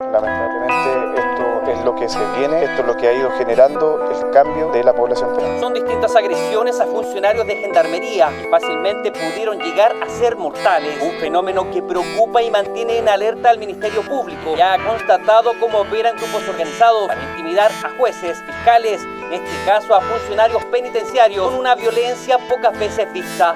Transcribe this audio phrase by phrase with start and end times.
[0.00, 4.30] Lamentablemente esto es lo que se viene, esto es lo que ha ido generando el
[4.32, 5.60] cambio de la población penal.
[5.60, 11.00] Son distintas agresiones a funcionarios de gendarmería que fácilmente pudieron llegar a ser mortales.
[11.00, 15.82] Un fenómeno que preocupa y mantiene en alerta al Ministerio Público, ya ha constatado cómo
[15.82, 21.60] operan grupos organizados para intimidar a jueces, fiscales, en este caso a funcionarios penitenciarios, con
[21.60, 23.54] una violencia pocas veces vista.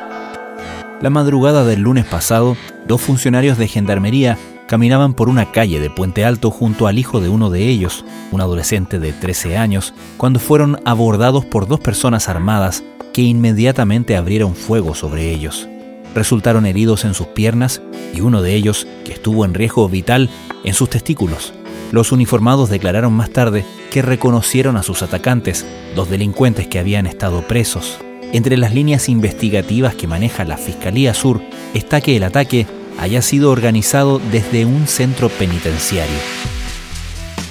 [1.00, 4.38] La madrugada del lunes pasado, dos funcionarios de gendarmería
[4.68, 8.40] caminaban por una calle de Puente Alto junto al hijo de uno de ellos, un
[8.40, 14.94] adolescente de 13 años, cuando fueron abordados por dos personas armadas que inmediatamente abrieron fuego
[14.94, 15.66] sobre ellos.
[16.14, 17.80] Resultaron heridos en sus piernas
[18.14, 20.28] y uno de ellos, que estuvo en riesgo vital,
[20.64, 21.54] en sus testículos.
[21.90, 25.64] Los uniformados declararon más tarde que reconocieron a sus atacantes,
[25.96, 27.98] dos delincuentes que habían estado presos.
[28.32, 31.40] Entre las líneas investigativas que maneja la Fiscalía Sur
[31.72, 32.66] está que el ataque
[32.98, 36.18] haya sido organizado desde un centro penitenciario.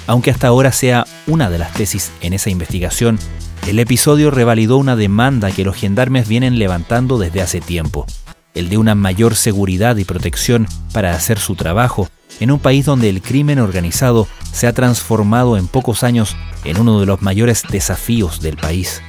[0.06, 3.18] Aunque hasta ahora sea una de las tesis en esa investigación,
[3.66, 8.06] el episodio revalidó una demanda que los gendarmes vienen levantando desde hace tiempo,
[8.54, 12.08] el de una mayor seguridad y protección para hacer su trabajo
[12.40, 17.00] en un país donde el crimen organizado se ha transformado en pocos años en uno
[17.00, 19.02] de los mayores desafíos del país.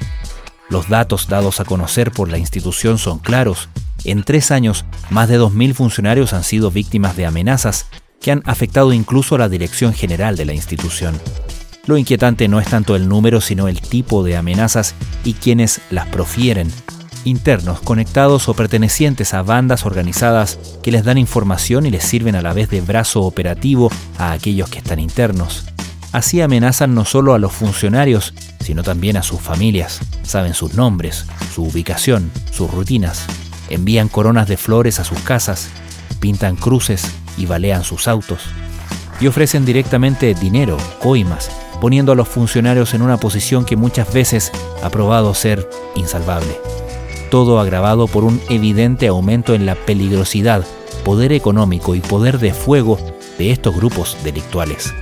[0.69, 3.69] Los datos dados a conocer por la institución son claros
[4.05, 7.87] en tres años, más de 2.000 funcionarios han sido víctimas de amenazas
[8.21, 11.19] que han afectado incluso a la dirección general de la institución.
[11.85, 16.07] Lo inquietante no es tanto el número, sino el tipo de amenazas y quienes las
[16.07, 16.71] profieren.
[17.25, 22.41] Internos conectados o pertenecientes a bandas organizadas que les dan información y les sirven a
[22.41, 25.65] la vez de brazo operativo a aquellos que están internos.
[26.11, 29.99] Así amenazan no solo a los funcionarios, sino también a sus familias.
[30.23, 33.27] Saben sus nombres, su ubicación, sus rutinas
[33.69, 35.69] envían coronas de flores a sus casas,
[36.19, 37.03] pintan cruces
[37.37, 38.41] y balean sus autos.
[39.19, 41.49] Y ofrecen directamente dinero, coimas,
[41.81, 44.51] poniendo a los funcionarios en una posición que muchas veces
[44.83, 46.59] ha probado ser insalvable.
[47.29, 50.65] Todo agravado por un evidente aumento en la peligrosidad,
[51.03, 52.97] poder económico y poder de fuego
[53.37, 54.93] de estos grupos delictuales.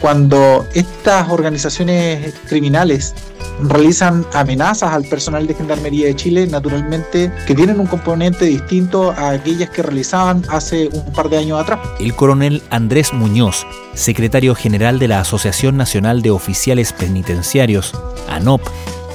[0.00, 3.14] Cuando estas organizaciones criminales
[3.62, 9.30] realizan amenazas al personal de Gendarmería de Chile, naturalmente, que tienen un componente distinto a
[9.30, 11.80] aquellas que realizaban hace un par de años atrás.
[12.00, 17.92] El coronel Andrés Muñoz, secretario general de la Asociación Nacional de Oficiales Penitenciarios,
[18.28, 18.62] ANOP,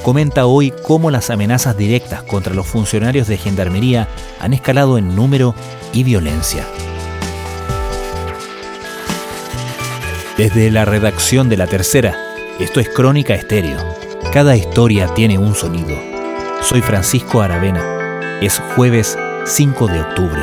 [0.04, 4.08] comenta hoy cómo las amenazas directas contra los funcionarios de Gendarmería
[4.40, 5.54] han escalado en número
[5.94, 6.66] y violencia.
[10.38, 12.16] Desde la redacción de La Tercera,
[12.60, 14.07] esto es Crónica Estéreo.
[14.34, 15.96] Cada historia tiene un sonido.
[16.62, 18.40] Soy Francisco Aravena.
[18.42, 20.42] Es jueves 5 de octubre.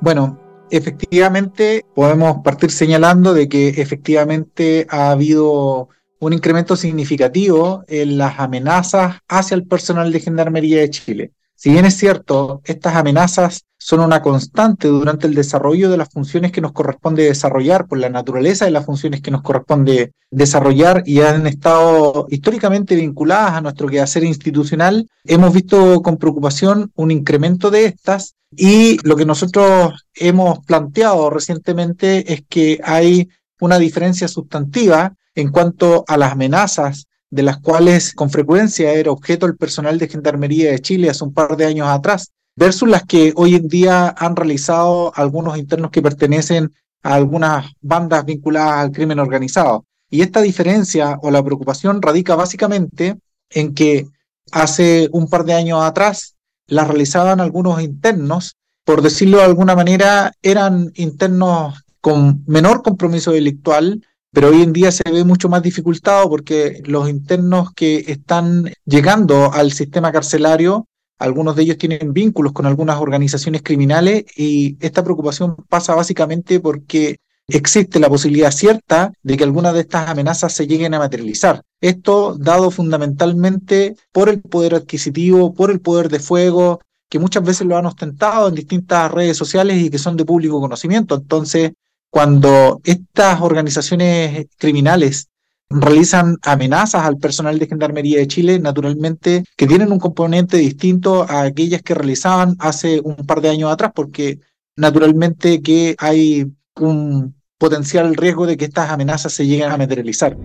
[0.00, 0.38] Bueno,
[0.70, 5.88] efectivamente podemos partir señalando de que efectivamente ha habido
[6.18, 11.32] un incremento significativo en las amenazas hacia el personal de Gendarmería de Chile.
[11.60, 16.52] Si bien es cierto, estas amenazas son una constante durante el desarrollo de las funciones
[16.52, 21.20] que nos corresponde desarrollar, por la naturaleza de las funciones que nos corresponde desarrollar y
[21.22, 27.86] han estado históricamente vinculadas a nuestro quehacer institucional, hemos visto con preocupación un incremento de
[27.86, 35.50] estas y lo que nosotros hemos planteado recientemente es que hay una diferencia sustantiva en
[35.50, 40.70] cuanto a las amenazas de las cuales con frecuencia era objeto el personal de Gendarmería
[40.70, 44.34] de Chile hace un par de años atrás, versus las que hoy en día han
[44.34, 46.72] realizado algunos internos que pertenecen
[47.02, 49.84] a algunas bandas vinculadas al crimen organizado.
[50.10, 53.16] Y esta diferencia o la preocupación radica básicamente
[53.50, 54.06] en que
[54.50, 56.34] hace un par de años atrás
[56.66, 64.02] las realizaban algunos internos, por decirlo de alguna manera, eran internos con menor compromiso delictual,
[64.32, 69.52] pero hoy en día se ve mucho más dificultado porque los internos que están llegando
[69.52, 70.86] al sistema carcelario,
[71.18, 77.16] algunos de ellos tienen vínculos con algunas organizaciones criminales y esta preocupación pasa básicamente porque
[77.48, 81.62] existe la posibilidad cierta de que algunas de estas amenazas se lleguen a materializar.
[81.80, 87.66] Esto dado fundamentalmente por el poder adquisitivo, por el poder de fuego, que muchas veces
[87.66, 91.14] lo han ostentado en distintas redes sociales y que son de público conocimiento.
[91.14, 91.72] Entonces,
[92.10, 95.28] cuando estas organizaciones criminales
[95.70, 101.42] realizan amenazas al personal de Gendarmería de Chile, naturalmente que tienen un componente distinto a
[101.42, 104.38] aquellas que realizaban hace un par de años atrás, porque
[104.76, 106.46] naturalmente que hay
[106.80, 110.36] un potencial riesgo de que estas amenazas se lleguen a materializar.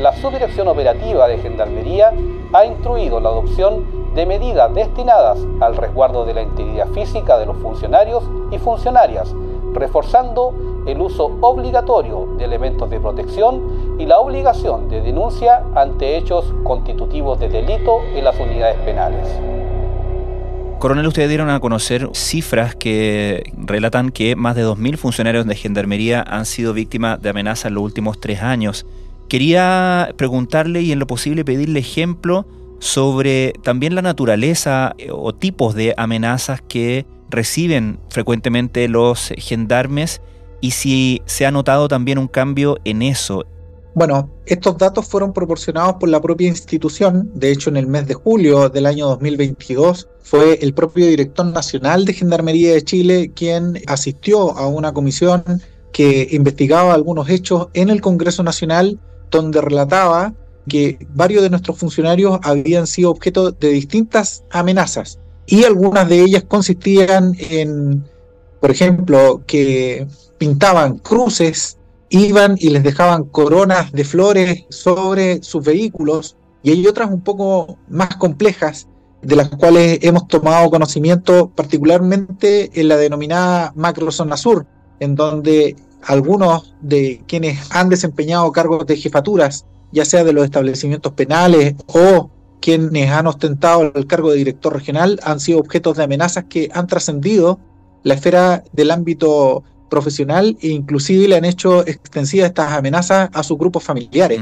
[0.00, 2.12] La Subdirección Operativa de Gendarmería
[2.52, 7.56] ha instruido la adopción de medidas destinadas al resguardo de la integridad física de los
[7.58, 9.34] funcionarios y funcionarias,
[9.76, 16.52] reforzando el uso obligatorio de elementos de protección y la obligación de denuncia ante hechos
[16.64, 19.28] constitutivos de delito en las unidades penales.
[20.78, 26.22] Coronel, ustedes dieron a conocer cifras que relatan que más de 2.000 funcionarios de Gendarmería
[26.22, 28.86] han sido víctimas de amenazas en los últimos tres años.
[29.28, 32.46] Quería preguntarle y en lo posible pedirle ejemplo
[32.78, 40.20] sobre también la naturaleza eh, o tipos de amenazas que reciben frecuentemente los gendarmes
[40.60, 43.44] y si se ha notado también un cambio en eso
[43.96, 47.30] bueno, estos datos fueron proporcionados por la propia institución.
[47.32, 52.04] De hecho, en el mes de julio del año 2022 fue el propio director nacional
[52.04, 55.42] de Gendarmería de Chile quien asistió a una comisión
[55.94, 59.00] que investigaba algunos hechos en el Congreso Nacional
[59.30, 60.34] donde relataba
[60.68, 66.44] que varios de nuestros funcionarios habían sido objeto de distintas amenazas y algunas de ellas
[66.46, 68.04] consistían en,
[68.60, 70.06] por ejemplo, que
[70.38, 71.78] pintaban cruces
[72.08, 77.78] iban y les dejaban coronas de flores sobre sus vehículos y hay otras un poco
[77.88, 78.88] más complejas
[79.22, 84.66] de las cuales hemos tomado conocimiento particularmente en la denominada macrozona sur,
[85.00, 91.12] en donde algunos de quienes han desempeñado cargos de jefaturas, ya sea de los establecimientos
[91.12, 92.30] penales o
[92.66, 96.88] quienes han ostentado el cargo de director regional, han sido objetos de amenazas que han
[96.88, 97.60] trascendido
[98.02, 103.56] la esfera del ámbito profesional e inclusive le han hecho extensivas estas amenazas a sus
[103.56, 104.40] grupos familiares.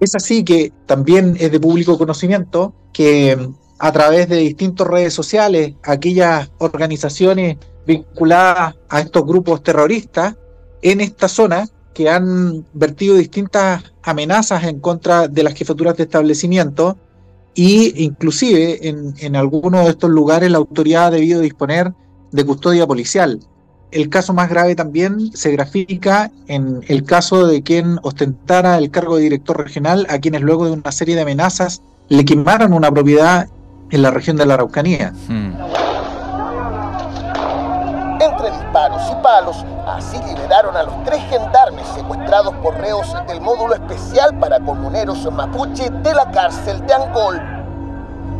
[0.00, 5.12] Es así que también es de público conocimiento que mm, a través de distintas redes
[5.12, 10.34] sociales, aquellas organizaciones vinculadas a estos grupos terroristas
[10.80, 16.96] en esta zona que han vertido distintas amenazas en contra de las jefaturas de establecimiento
[17.56, 21.92] y inclusive en, en algunos de estos lugares la autoridad ha debido disponer
[22.30, 23.40] de custodia policial.
[23.90, 29.16] El caso más grave también se grafica en el caso de quien ostentara el cargo
[29.16, 33.48] de director regional, a quienes luego de una serie de amenazas le quemaron una propiedad
[33.90, 35.14] en la región de la Araucanía.
[35.28, 35.52] Hmm.
[38.20, 39.64] Entre disparos y palos,
[39.96, 45.88] así liberaron a los tres gendarmes secuestrados por reos del módulo especial para comuneros mapuche
[45.90, 47.40] de la cárcel de Angol.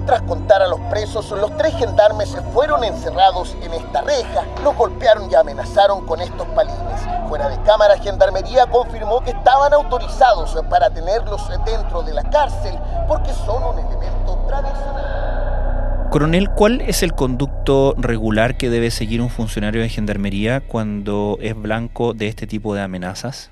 [0.05, 5.31] Tras contar a los presos, los tres gendarmes fueron encerrados en esta reja, los golpearon
[5.31, 7.01] y amenazaron con estos palines.
[7.29, 12.79] Fuera de cámara, Gendarmería confirmó que estaban autorizados para tenerlos dentro de la cárcel
[13.09, 15.06] porque son un elemento tradicional.
[16.17, 21.55] Coronel, ¿cuál es el conducto regular que debe seguir un funcionario de Gendarmería cuando es
[21.55, 23.51] blanco de este tipo de amenazas?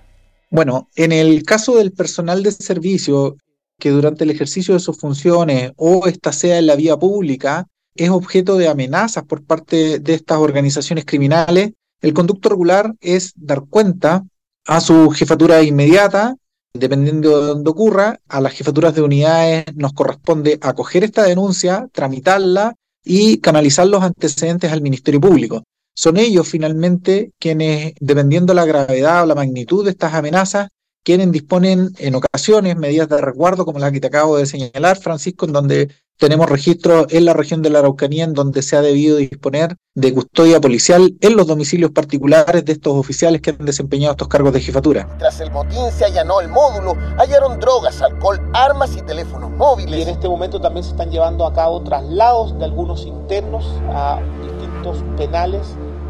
[0.49, 3.37] Bueno, en el caso del personal de servicio,
[3.78, 8.08] que durante el ejercicio de sus funciones o esta sea en la vía pública es
[8.08, 14.25] objeto de amenazas por parte de estas organizaciones criminales, el conducto regular es dar cuenta
[14.64, 16.34] a su jefatura inmediata,
[16.75, 22.75] dependiendo de dónde ocurra, a las jefaturas de unidades nos corresponde acoger esta denuncia, tramitarla
[23.05, 25.62] y canalizar los antecedentes al Ministerio Público.
[25.97, 30.69] Son ellos finalmente quienes, dependiendo la gravedad o la magnitud de estas amenazas,
[31.05, 35.47] quienes disponen en ocasiones medidas de resguardo como las que te acabo de señalar, Francisco,
[35.47, 39.16] en donde tenemos registros en la región de la Araucanía en donde se ha debido
[39.16, 44.28] disponer de custodia policial en los domicilios particulares de estos oficiales que han desempeñado estos
[44.28, 45.09] cargos de jefatura.
[45.18, 50.00] Tras el motín se allanó el módulo, hallaron drogas, alcohol, armas y teléfonos móviles.
[50.00, 54.21] Y en este momento también se están llevando a cabo traslados de algunos internos a
[54.42, 55.62] distintos penales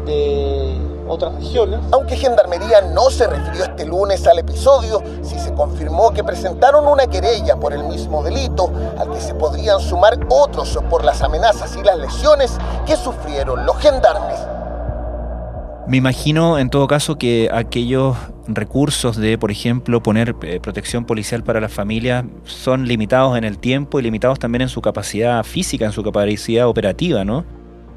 [0.05, 1.79] de otras regiones.
[1.91, 7.07] Aunque Gendarmería no se refirió este lunes al episodio, sí se confirmó que presentaron una
[7.07, 11.83] querella por el mismo delito, al que se podrían sumar otros por las amenazas y
[11.83, 14.39] las lesiones que sufrieron los gendarmes.
[15.87, 21.43] Me imagino en todo caso que aquellos recursos de, por ejemplo, poner eh, protección policial
[21.43, 25.85] para las familias son limitados en el tiempo y limitados también en su capacidad física,
[25.85, 27.45] en su capacidad operativa, ¿no?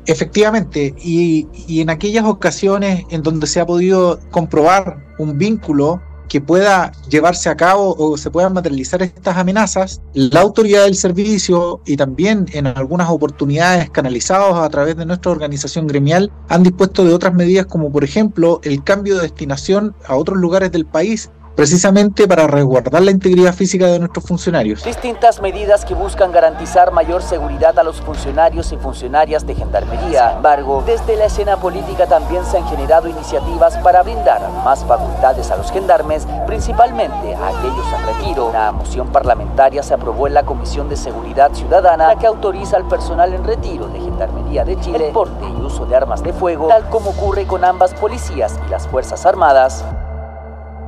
[0.08, 6.00] Efectivamente, y, en aquellas ocasiones en donde se ha podido comprobar un vínculo
[6.30, 11.82] que pueda llevarse a cabo o se puedan materializar estas amenazas, la autoridad del servicio
[11.84, 17.12] y también en algunas oportunidades canalizados a través de nuestra organización gremial han dispuesto de
[17.12, 22.28] otras medidas como por ejemplo el cambio de destinación a otros lugares del país precisamente
[22.28, 24.84] para resguardar la integridad física de nuestros funcionarios.
[24.84, 30.28] Distintas medidas que buscan garantizar mayor seguridad a los funcionarios y funcionarias de Gendarmería.
[30.28, 35.50] Sin embargo, desde la escena política también se han generado iniciativas para brindar más facultades
[35.50, 38.50] a los gendarmes, principalmente a aquellos en retiro.
[38.50, 42.86] Una moción parlamentaria se aprobó en la Comisión de Seguridad Ciudadana, la que autoriza al
[42.86, 46.68] personal en retiro de Gendarmería de Chile el porte y uso de armas de fuego,
[46.68, 49.84] tal como ocurre con ambas policías y las Fuerzas Armadas.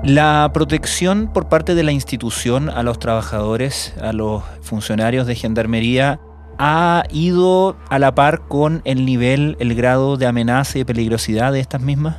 [0.03, 6.19] La protección por parte de la institución a los trabajadores, a los funcionarios de gendarmería,
[6.59, 11.61] ha ido a la par con el nivel, el grado de amenaza y peligrosidad de
[11.61, 12.17] estas mismas?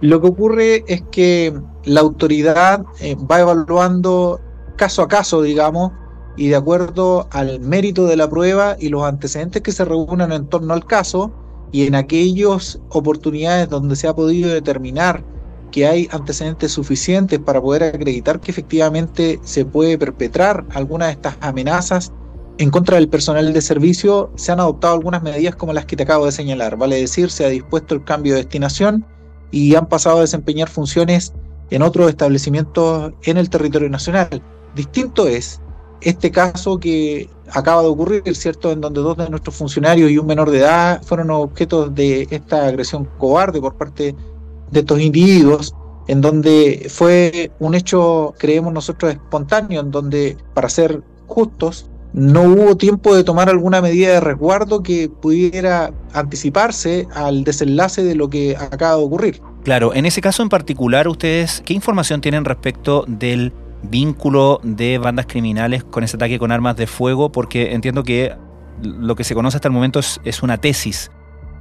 [0.00, 4.40] Lo que ocurre es que la autoridad eh, va evaluando
[4.74, 5.92] caso a caso, digamos,
[6.36, 10.48] y de acuerdo al mérito de la prueba y los antecedentes que se reúnan en
[10.48, 11.32] torno al caso,
[11.70, 15.22] y en aquellas oportunidades donde se ha podido determinar
[15.70, 21.36] que hay antecedentes suficientes para poder acreditar que efectivamente se puede perpetrar alguna de estas
[21.40, 22.12] amenazas
[22.58, 26.02] en contra del personal de servicio, se han adoptado algunas medidas como las que te
[26.02, 26.76] acabo de señalar.
[26.76, 29.06] Vale decir, se ha dispuesto el cambio de destinación
[29.52, 31.32] y han pasado a desempeñar funciones
[31.70, 34.42] en otros establecimientos en el territorio nacional.
[34.74, 35.60] Distinto es
[36.00, 40.26] este caso que acaba de ocurrir, ¿cierto?, en donde dos de nuestros funcionarios y un
[40.26, 44.16] menor de edad fueron objetos de esta agresión cobarde por parte
[44.70, 45.74] de estos individuos,
[46.08, 52.76] en donde fue un hecho, creemos nosotros, espontáneo, en donde, para ser justos, no hubo
[52.76, 58.56] tiempo de tomar alguna medida de resguardo que pudiera anticiparse al desenlace de lo que
[58.56, 59.42] acaba de ocurrir.
[59.62, 65.26] Claro, en ese caso en particular, ustedes, ¿qué información tienen respecto del vínculo de bandas
[65.26, 67.30] criminales con ese ataque con armas de fuego?
[67.30, 68.34] Porque entiendo que
[68.82, 71.10] lo que se conoce hasta el momento es, es una tesis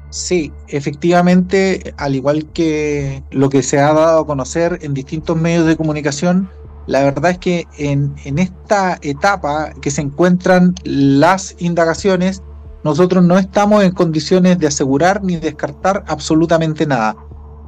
[0.09, 5.65] Sí, efectivamente, al igual que lo que se ha dado a conocer en distintos medios
[5.65, 6.49] de comunicación,
[6.85, 12.41] la verdad es que en, esta etapa que se encuentran las indagaciones,
[12.85, 17.17] nosotros no estamos en condiciones de asegurar ni descartar absolutamente nada.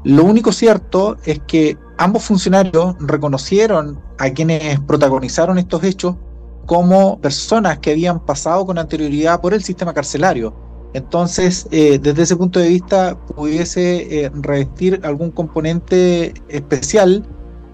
[0.05, 6.15] Lo único cierto es que ambos funcionarios reconocieron a quienes protagonizaron estos hechos
[6.65, 12.35] como personas que habían pasado con anterioridad por el sistema carcelario entonces, eh, desde ese
[12.35, 17.25] punto de vista, pudiese eh, revestir algún componente especial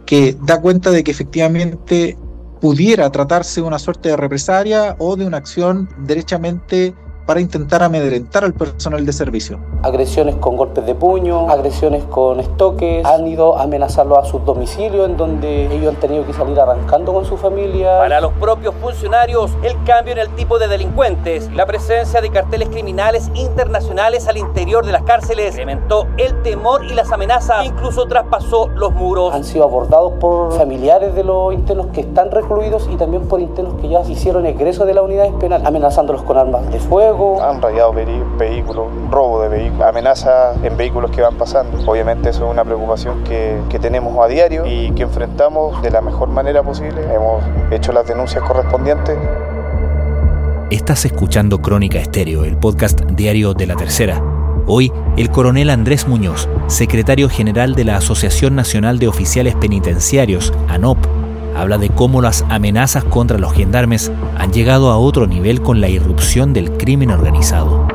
[0.05, 2.17] que da cuenta de que efectivamente
[2.60, 6.93] pudiera tratarse de una suerte de represalia o de una acción derechamente
[7.25, 9.60] para intentar amedrentar al personal de servicio.
[9.82, 15.10] Agresiones con golpes de puño, agresiones con estoques, han ido a amenazarlo a sus domicilios
[15.10, 17.98] en donde ellos han tenido que salir arrancando con su familia.
[17.98, 22.70] Para los propios funcionarios, el cambio en el tipo de delincuentes, la presencia de carteles
[22.70, 28.67] criminales internacionales al interior de las cárceles incrementó el temor y las amenazas, incluso traspasó
[28.67, 29.34] los muros.
[29.34, 33.75] Han sido abordados por familiares de los internos que están recluidos y también por internos
[33.82, 37.93] que ya hicieron egreso de las unidades penales, amenazándolos con armas de fuego han rayado
[37.93, 41.79] vehículos, robo de vehículos, amenazas en vehículos que van pasando.
[41.89, 46.01] Obviamente eso es una preocupación que, que tenemos a diario y que enfrentamos de la
[46.01, 47.01] mejor manera posible.
[47.13, 49.17] Hemos hecho las denuncias correspondientes.
[50.69, 54.22] Estás escuchando Crónica Estéreo, el podcast diario de la tercera.
[54.67, 60.98] Hoy, el coronel Andrés Muñoz, secretario general de la Asociación Nacional de Oficiales Penitenciarios, ANOP,
[61.55, 65.89] habla de cómo las amenazas contra los gendarmes han llegado a otro nivel con la
[65.89, 67.88] irrupción del crimen organizado.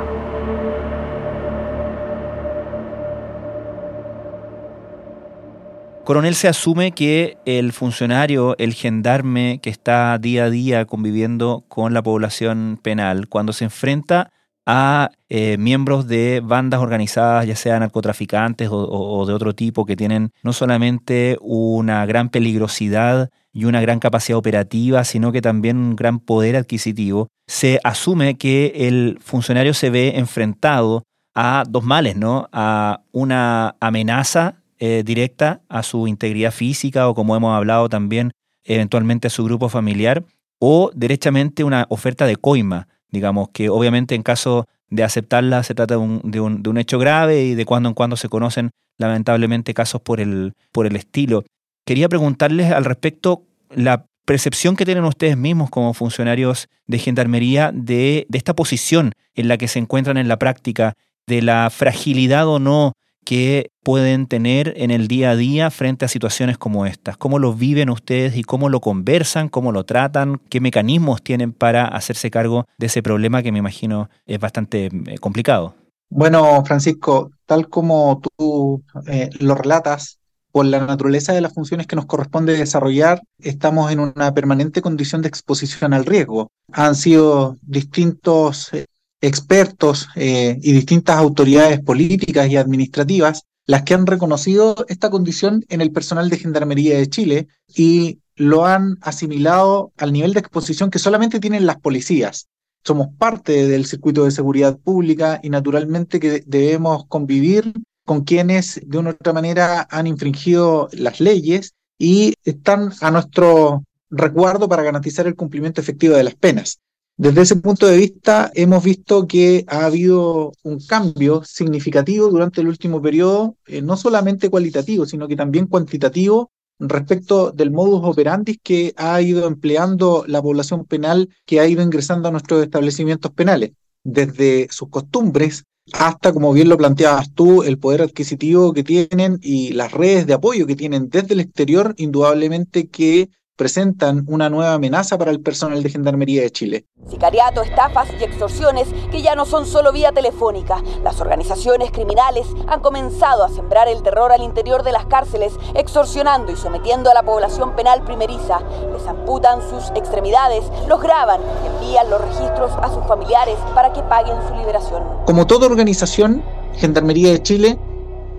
[6.11, 11.95] Coronel, se asume que el funcionario, el gendarme que está día a día conviviendo con
[11.95, 14.33] la población penal, cuando se enfrenta
[14.67, 20.33] a eh, miembros de bandas organizadas, ya sean narcotraficantes o, de otro tipo, que tienen
[20.43, 26.21] no solamente una gran peligrosidad y una gran capacidad operativa, sino que también un gran
[26.21, 31.03] poder adquisitivo, se asume que el funcionario se ve enfrentado
[31.35, 32.49] a dos males, ¿no?
[32.53, 38.33] A una amenaza eh, directa a su integridad física o como hemos hablado también
[38.65, 40.25] eventualmente a su grupo familiar,
[40.59, 45.95] o derechamente una oferta de coima, digamos que obviamente en caso de aceptarla se trata
[45.95, 48.71] de un, de un, de un hecho grave y de cuando en cuando se conocen
[48.99, 51.45] lamentablemente casos por el, por el estilo.
[51.85, 58.29] Quería preguntarles al respecto la percepción que tienen ustedes mismos como funcionarios de gendarmería de,
[58.33, 60.95] esta posición en la que se encuentran en la práctica,
[61.27, 62.93] de la fragilidad o no
[63.25, 67.17] que pueden tener en el día a día frente a situaciones como estas?
[67.17, 70.41] ¿Cómo lo viven ustedes y cómo lo conversan, cómo lo tratan?
[70.49, 75.19] ¿Qué mecanismos tienen para hacerse cargo de ese problema que me imagino es bastante eh,
[75.19, 75.75] complicado?
[76.09, 80.20] Bueno, Francisco, tal como tú eh, lo relatas,
[80.53, 85.23] por la naturaleza de las funciones que nos corresponde desarrollar, estamos en una permanente condición
[85.23, 86.51] de exposición al riesgo.
[86.73, 88.87] Han sido distintos eh,
[89.21, 95.81] expertos eh, y distintas autoridades políticas y administrativas las que han reconocido esta condición en
[95.81, 100.99] el personal de Gendarmería de Chile y lo han asimilado al nivel de exposición que
[100.99, 102.49] solamente tienen las policías.
[102.83, 107.73] Somos parte del circuito de seguridad pública y naturalmente que debemos convivir
[108.11, 113.85] con quienes de una u otra manera han infringido las leyes y están a nuestro
[114.11, 116.81] recuerdo para garantizar el cumplimiento efectivo de las penas.
[117.17, 122.67] Desde ese punto de vista, hemos visto que ha habido un cambio significativo durante el
[122.67, 126.51] último periodo, eh, no solamente cualitativo, sino que también cuantitativo
[126.81, 132.27] respecto del modus operandi que ha ido empleando la población penal que ha ido ingresando
[132.27, 133.71] a nuestros establecimientos penales,
[134.03, 135.63] desde sus costumbres
[135.93, 140.35] hasta, como bien lo planteabas tú, el poder adquisitivo que tienen y las redes de
[140.35, 145.83] apoyo que tienen desde el exterior, indudablemente que presentan una nueva amenaza para el personal
[145.83, 146.87] de Gendarmería de Chile.
[147.11, 150.83] Sicariato, estafas y extorsiones que ya no son solo vía telefónica.
[151.05, 156.51] Las organizaciones criminales han comenzado a sembrar el terror al interior de las cárceles, extorsionando
[156.51, 158.61] y sometiendo a la población penal primeriza.
[158.95, 164.03] Les amputan sus extremidades, los graban y envían los registros a sus familiares para que
[164.05, 165.03] paguen su liberación.
[165.27, 166.43] Como toda organización,
[166.77, 167.79] Gendarmería de Chile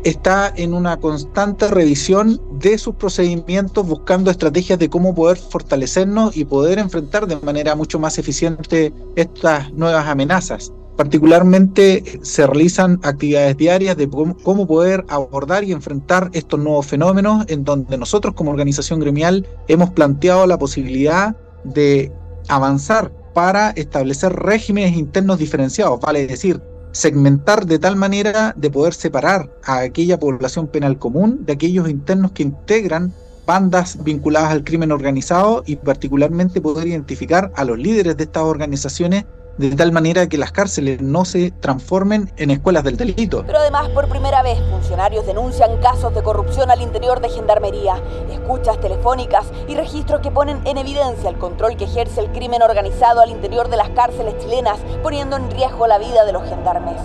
[0.04, 6.46] está en una constante revisión de sus procedimientos, buscando estrategias de cómo poder fortalecernos y
[6.46, 10.72] poder enfrentar de manera mucho más eficiente estas nuevas amenazas.
[10.98, 17.64] Particularmente se realizan actividades diarias de cómo poder abordar y enfrentar estos nuevos fenómenos en
[17.64, 22.12] donde nosotros como organización gremial hemos planteado la posibilidad de
[22.50, 29.50] avanzar para establecer regímenes internos diferenciados, vale decir, segmentar de tal manera de poder separar
[29.64, 33.14] a aquella población penal común de aquellos internos que integran
[33.46, 39.26] bandas vinculadas al crimen organizado y particularmente poder identificar a los líderes de estas organizaciones
[39.70, 43.44] de tal manera que las cárceles no se transformen en escuelas del delito.
[43.46, 48.02] Pero además, por primera vez, funcionarios denuncian casos de corrupción al interior de Gendarmería,
[48.32, 53.22] escuchas telefónicas y registros que ponen en evidencia el control que ejerce el crimen organizado
[53.22, 56.98] al interior de las cárceles chilenas, poniendo en riesgo la vida de los gendarmes.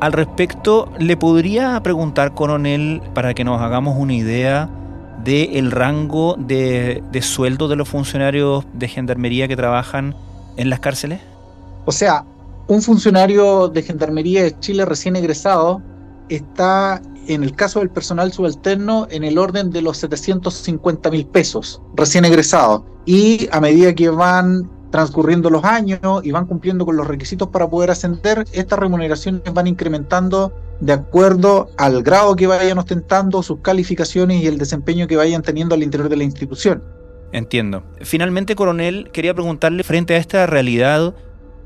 [0.00, 4.68] Al respecto, ¿le podría preguntar, coronel, para que nos hagamos una idea
[5.24, 10.14] del rango de, de sueldo de los funcionarios de gendarmería que trabajan
[10.58, 11.20] en las cárceles?
[11.86, 12.24] O sea,
[12.66, 15.80] un funcionario de Gendarmería de Chile recién egresado
[16.28, 21.80] está, en el caso del personal subalterno, en el orden de los 750 mil pesos,
[21.94, 22.84] recién egresado.
[23.06, 27.68] Y a medida que van transcurriendo los años y van cumpliendo con los requisitos para
[27.68, 34.42] poder ascender, estas remuneraciones van incrementando de acuerdo al grado que vayan ostentando, sus calificaciones
[34.42, 36.82] y el desempeño que vayan teniendo al interior de la institución.
[37.32, 37.82] Entiendo.
[38.00, 41.14] Finalmente, coronel, quería preguntarle, frente a esta realidad,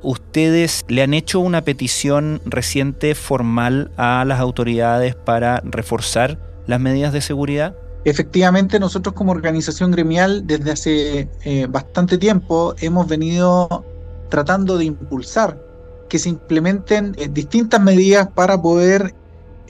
[0.03, 7.13] ¿ustedes le han hecho una petición reciente formal a las autoridades para reforzar las medidas
[7.13, 7.77] de seguridad?
[8.05, 13.85] Efectivamente, nosotros como organización gremial desde hace eh, bastante tiempo hemos venido
[14.29, 15.57] tratando de impulsar
[16.09, 19.15] que se implementen eh, distintas medidas para poder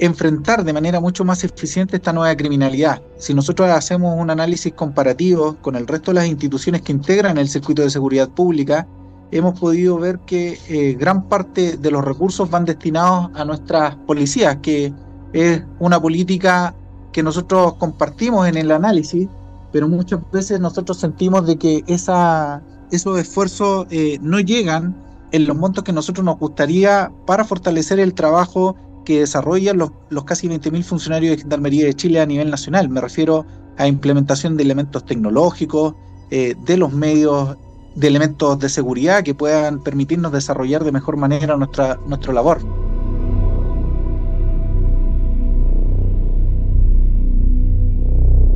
[0.02, 3.00] enfrentar de manera mucho más eficiente esta nueva criminalidad.
[3.18, 7.48] Si nosotros hacemos un análisis comparativo con el resto de las instituciones que integran el
[7.48, 8.84] circuito de seguridad pública,
[9.30, 14.56] hemos podido ver que eh, gran parte de los recursos van destinados a nuestras policías,
[14.56, 14.92] que
[15.32, 16.74] es una política
[17.12, 19.28] que nosotros compartimos en el análisis,
[19.70, 22.60] pero muchas veces nosotros sentimos de que esa,
[22.90, 24.96] esos esfuerzos eh, no llegan
[25.30, 30.24] en los montos que nosotros nos gustaría para fortalecer el trabajo que desarrollan los, los
[30.24, 32.88] casi 20.000 funcionarios de Gendarmería de Chile a nivel nacional.
[32.88, 35.94] Me refiero a implementación de elementos tecnológicos,
[36.30, 37.56] eh, de los medios,
[37.94, 42.60] de elementos de seguridad que puedan permitirnos desarrollar de mejor manera nuestra, nuestra labor.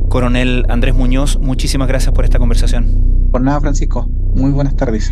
[0.09, 3.29] Coronel Andrés Muñoz, muchísimas gracias por esta conversación.
[3.31, 4.07] Por nada, Francisco.
[4.33, 5.11] Muy buenas tardes.